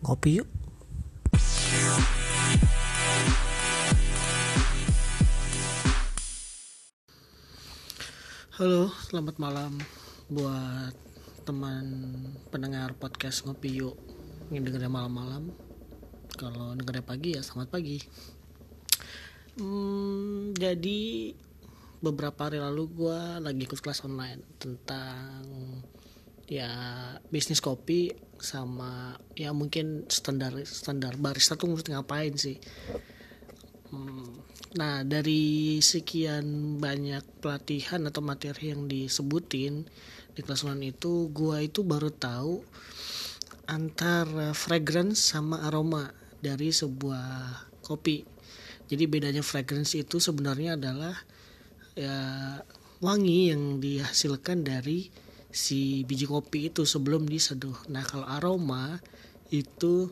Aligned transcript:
ngopi 0.00 0.40
yuk 0.40 0.48
Halo, 8.60 8.92
selamat 9.08 9.40
malam 9.40 9.72
buat 10.28 10.92
teman 11.48 12.12
pendengar 12.52 12.92
podcast 12.92 13.48
ngopi 13.48 13.80
yuk 13.80 13.96
yang 14.52 14.68
dengernya 14.68 14.92
malam-malam. 14.92 15.48
Kalau 16.36 16.76
dengernya 16.76 17.00
pagi 17.00 17.36
ya 17.36 17.40
selamat 17.40 17.72
pagi. 17.72 18.04
Hmm, 19.56 20.52
jadi 20.52 21.32
beberapa 22.04 22.48
hari 22.48 22.60
lalu 22.60 22.84
gue 22.92 23.20
lagi 23.40 23.64
ikut 23.64 23.80
kelas 23.80 24.04
online 24.04 24.44
tentang 24.60 25.40
ya 26.50 26.68
bisnis 27.30 27.62
kopi 27.62 28.10
sama 28.42 29.14
ya 29.38 29.54
mungkin 29.54 30.10
standar 30.10 30.50
standar 30.66 31.14
barista 31.14 31.54
tuh 31.54 31.70
mesti 31.70 31.94
ngapain 31.94 32.34
sih 32.34 32.58
Hmm, 33.90 34.38
Nah, 34.78 35.02
dari 35.02 35.82
sekian 35.82 36.78
banyak 36.78 37.42
pelatihan 37.42 38.06
atau 38.06 38.22
materi 38.22 38.70
yang 38.70 38.86
disebutin 38.86 39.82
di 40.30 40.40
kelas 40.46 40.62
itu, 40.78 41.26
gua 41.34 41.58
itu 41.58 41.82
baru 41.82 42.14
tahu 42.14 42.62
antara 43.66 44.54
fragrance 44.54 45.34
sama 45.34 45.66
aroma 45.66 46.14
dari 46.38 46.70
sebuah 46.70 47.66
kopi. 47.82 48.22
Jadi 48.86 49.10
bedanya 49.10 49.42
fragrance 49.42 49.98
itu 49.98 50.22
sebenarnya 50.22 50.78
adalah 50.78 51.18
ya 51.98 52.18
wangi 53.02 53.50
yang 53.50 53.82
dihasilkan 53.82 54.62
dari 54.62 55.10
si 55.50 56.06
biji 56.06 56.30
kopi 56.30 56.70
itu 56.70 56.86
sebelum 56.86 57.26
diseduh. 57.26 57.90
Nah, 57.90 58.06
kalau 58.06 58.26
aroma 58.26 59.02
itu 59.50 60.10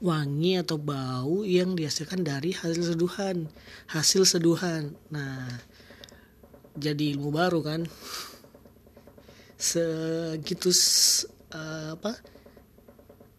wangi 0.00 0.56
atau 0.56 0.80
bau 0.80 1.44
yang 1.44 1.76
dihasilkan 1.76 2.24
dari 2.24 2.56
hasil 2.56 2.96
seduhan. 2.96 3.48
Hasil 3.92 4.24
seduhan. 4.24 4.96
Nah 5.12 5.60
jadi 6.74 7.16
ilmu 7.16 7.28
baru 7.28 7.60
kan? 7.60 7.84
Segitu 9.60 10.72
uh, 11.52 11.98
apa? 12.00 12.16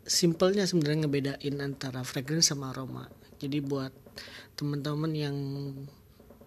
Simpelnya 0.05 0.69
sebenarnya 0.69 1.07
ngebedain 1.07 1.55
antara 1.63 2.05
fragrance 2.05 2.53
sama 2.53 2.69
aroma. 2.69 3.09
Jadi 3.41 3.57
buat 3.57 3.89
teman-teman 4.53 5.11
yang 5.17 5.37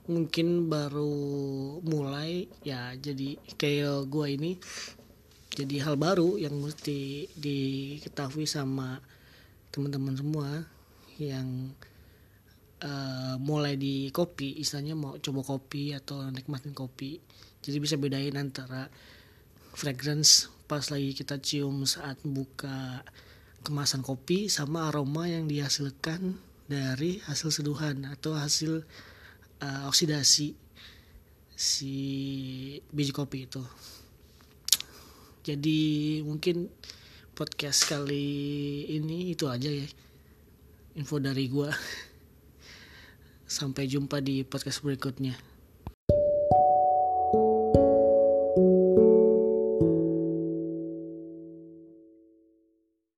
mungkin 0.05 0.69
baru 0.69 1.17
mulai 1.81 2.45
ya 2.61 2.93
jadi 2.97 3.41
kayak 3.57 4.09
gua 4.13 4.29
ini 4.29 4.61
jadi 5.55 5.87
hal 5.87 5.95
baru 5.95 6.35
yang 6.35 6.59
mesti 6.59 7.31
diketahui 7.39 8.43
sama 8.43 8.99
teman-teman 9.71 10.19
semua 10.19 10.51
yang 11.15 11.71
uh, 12.83 13.39
mulai 13.39 13.79
di 13.79 14.11
kopi. 14.11 14.59
Istilahnya 14.59 14.99
mau 14.99 15.15
coba 15.23 15.47
kopi 15.47 15.95
atau 15.95 16.27
nikmatin 16.27 16.75
kopi. 16.75 17.23
Jadi 17.63 17.77
bisa 17.79 17.95
bedain 17.95 18.35
antara 18.35 18.91
fragrance 19.79 20.51
pas 20.67 20.83
lagi 20.91 21.15
kita 21.15 21.39
cium 21.39 21.87
saat 21.87 22.19
buka 22.27 23.07
kemasan 23.63 24.03
kopi 24.03 24.51
sama 24.51 24.91
aroma 24.91 25.31
yang 25.31 25.47
dihasilkan 25.47 26.37
dari 26.67 27.23
hasil 27.25 27.53
seduhan 27.53 28.11
atau 28.11 28.35
hasil 28.37 28.83
uh, 29.65 29.89
oksidasi 29.89 30.53
si 31.57 31.95
biji 32.93 33.17
kopi 33.17 33.49
itu. 33.49 33.65
Jadi 35.45 35.81
mungkin 36.25 36.69
podcast 37.33 37.89
kali 37.89 38.29
ini 38.93 39.33
itu 39.33 39.49
aja 39.49 39.73
ya 39.73 39.89
info 41.01 41.17
dari 41.17 41.49
gua. 41.49 41.73
Sampai 43.57 43.89
jumpa 43.89 44.21
di 44.21 44.45
podcast 44.45 44.85
berikutnya 44.85 45.54